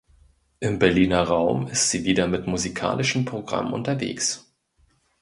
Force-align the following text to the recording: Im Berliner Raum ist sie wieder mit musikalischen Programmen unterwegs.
Im 0.61 0.79
Berliner 0.79 1.21
Raum 1.21 1.67
ist 1.67 1.91
sie 1.91 2.05
wieder 2.05 2.27
mit 2.27 2.47
musikalischen 2.47 3.23
Programmen 3.23 3.71
unterwegs. 3.71 4.51